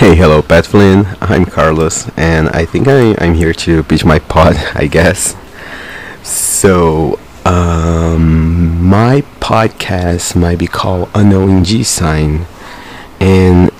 [0.00, 1.06] Hey, hello, Pat Flynn.
[1.20, 5.36] I'm Carlos, and I think I, I'm here to pitch my pod, I guess.
[6.22, 12.46] So, um, my podcast might be called Unknowing G.sign,
[13.20, 13.70] and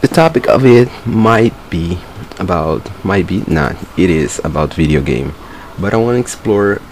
[0.00, 2.00] the topic of it might be
[2.40, 5.32] about, might be not, it is about video game.
[5.78, 6.82] But I want to explore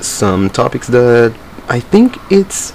[0.00, 1.34] some topics that
[1.68, 2.72] I think it's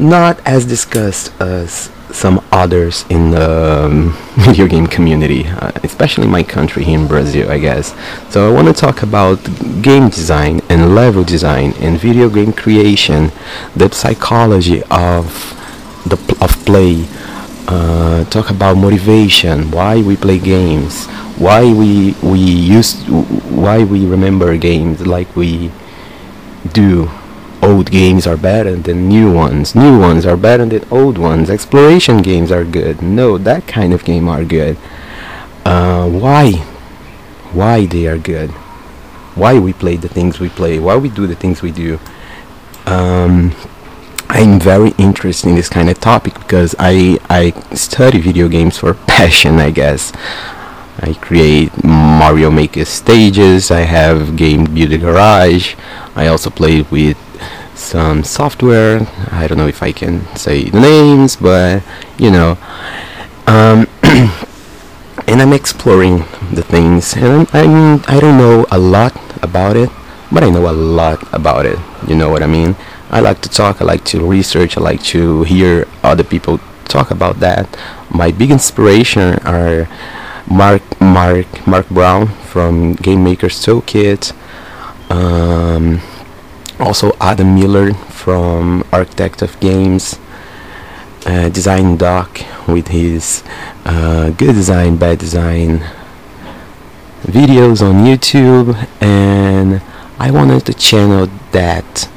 [0.00, 6.42] not as discussed as some others in the um, video game community, uh, especially my
[6.42, 7.94] country here in Brazil, I guess.
[8.30, 9.38] So I want to talk about
[9.82, 13.30] game design and level design and video game creation,
[13.76, 15.24] the psychology of
[16.06, 17.06] the of play.
[17.68, 21.06] Uh, talk about motivation, why we play games,
[21.38, 25.70] why we we used, why we remember games like we
[26.72, 27.08] do
[27.62, 29.74] old games are better than new ones.
[29.74, 31.50] New ones are better than old ones.
[31.50, 33.02] Exploration games are good.
[33.02, 34.76] No, that kind of game are good.
[35.64, 36.52] Uh, why?
[37.52, 38.50] Why they are good?
[39.34, 40.78] Why we play the things we play?
[40.78, 41.98] Why we do the things we do?
[42.86, 43.52] Um,
[44.28, 48.94] I'm very interested in this kind of topic because I I study video games for
[49.16, 50.12] passion, I guess.
[51.02, 53.70] I create Mario Maker stages.
[53.70, 55.74] I have Game Builder Garage.
[56.14, 57.16] I also play with
[57.80, 59.06] some software.
[59.30, 61.82] I don't know if I can say the names, but
[62.18, 62.58] you know.
[63.46, 63.88] Um,
[65.26, 66.18] and I'm exploring
[66.52, 69.90] the things, and I'm, I'm I don't know a lot about it,
[70.30, 71.78] but I know a lot about it.
[72.06, 72.76] You know what I mean?
[73.10, 73.80] I like to talk.
[73.80, 74.76] I like to research.
[74.76, 77.66] I like to hear other people talk about that.
[78.10, 79.88] My big inspiration are
[80.46, 84.32] Mark Mark Mark Brown from Game Maker's Toolkit.
[85.10, 86.00] Um,
[86.80, 90.18] also Adam Miller from Architect of Games.
[91.26, 93.44] Uh, design Doc with his
[93.84, 95.80] uh, good design, bad design
[97.22, 99.82] videos on YouTube, and
[100.18, 102.08] I wanted to channel that,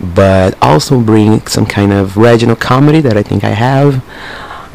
[0.00, 4.04] but also bring some kind of regional comedy that I think I have.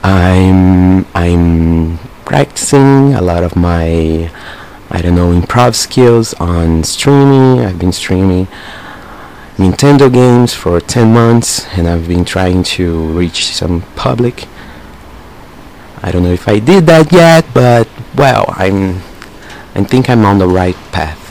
[0.03, 4.29] I'm I'm practicing a lot of my
[4.89, 7.65] I don't know improv skills on streaming.
[7.65, 8.47] I've been streaming
[9.57, 14.45] Nintendo games for 10 months and I've been trying to reach some public.
[16.03, 19.01] I don't know if I did that yet, but well, I'm
[19.77, 21.21] I think I'm on the right path.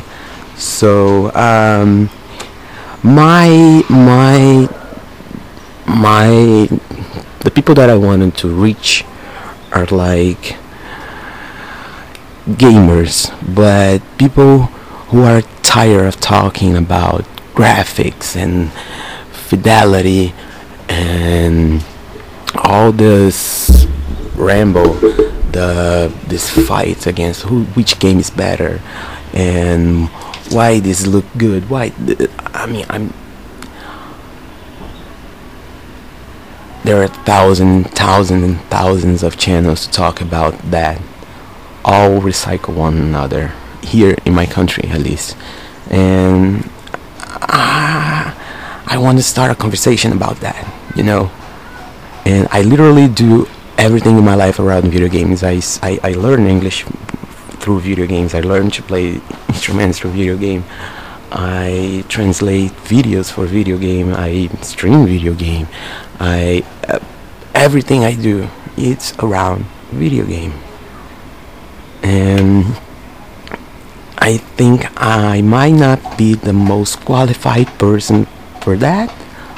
[0.56, 2.10] So, um,
[3.02, 4.68] my my
[5.86, 6.28] my
[7.40, 9.04] the people that I wanted to reach
[9.72, 10.56] are like
[12.46, 14.66] gamers, but people
[15.10, 17.24] who are tired of talking about
[17.56, 18.70] graphics and
[19.32, 20.32] fidelity
[20.88, 21.84] and
[22.54, 23.86] all this
[24.36, 24.92] ramble
[25.56, 28.80] the this fight against who which game is better
[29.32, 30.08] and
[30.52, 33.12] why this look good why th- i mean i'm
[36.86, 41.02] there are thousands thousands and thousands of channels to talk about that.
[41.84, 43.52] All recycle one another
[43.82, 45.36] here in my country at least.
[45.90, 46.70] And
[48.96, 50.56] I want to start a conversation about that,
[50.96, 51.30] you know.
[52.24, 53.46] And I literally do
[53.76, 55.42] everything in my life around video games.
[55.44, 56.84] I, I, I learn English
[57.60, 58.34] through video games.
[58.34, 59.20] I learn to play
[59.50, 60.64] instruments through video game.
[61.30, 64.14] I translate videos for video game.
[64.14, 65.68] I stream video game.
[66.18, 66.98] I uh,
[67.54, 68.48] everything I do
[68.78, 70.54] it's around video game.
[72.02, 72.64] And
[74.16, 78.26] I think I might not be the most qualified person
[78.66, 79.14] for that,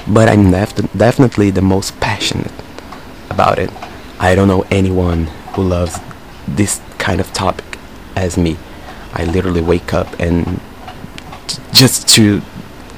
[0.06, 2.52] but I'm def- definitely the most passionate
[3.30, 3.70] about it.
[4.20, 5.98] I don't know anyone who loves
[6.46, 7.78] this kind of topic
[8.16, 8.58] as me.
[9.14, 10.60] I literally wake up and
[11.46, 12.42] t- just to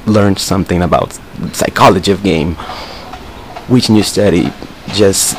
[0.05, 1.17] learn something about
[1.53, 2.57] psychology of game,
[3.69, 4.53] which new study
[4.89, 5.39] just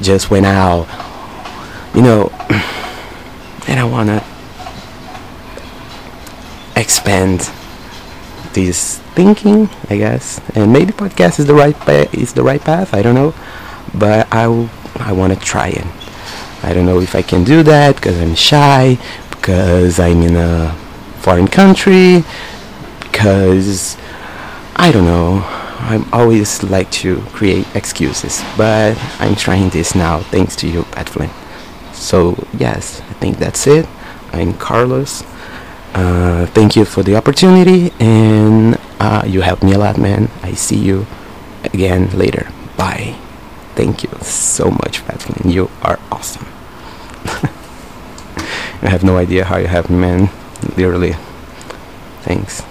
[0.00, 0.86] just went out.
[1.94, 2.32] You know,
[3.68, 4.24] and I wanna
[6.74, 7.50] expand
[8.66, 10.40] this thinking, I guess.
[10.56, 12.94] And maybe podcast is the right pa- is the right path.
[12.94, 13.32] I don't know,
[13.94, 14.68] but I w-
[14.98, 15.86] I want to try it.
[16.62, 18.98] I don't know if I can do that because I'm shy,
[19.30, 20.72] because I'm in a
[21.24, 22.24] foreign country,
[23.00, 23.96] because
[24.76, 25.42] I don't know.
[25.80, 31.08] I always like to create excuses, but I'm trying this now thanks to you, Pat
[31.08, 31.30] Flynn.
[31.92, 33.86] So yes, I think that's it.
[34.32, 35.22] I'm Carlos.
[35.98, 40.30] Uh, thank you for the opportunity, and uh, you helped me a lot, man.
[40.44, 41.06] I see you
[41.64, 42.46] again later.
[42.76, 43.16] Bye.
[43.74, 45.50] Thank you so much, Pat Flynn.
[45.50, 46.46] You are awesome.
[48.80, 50.30] I have no idea how you have me, man.
[50.76, 51.16] Literally.
[52.22, 52.62] Thanks.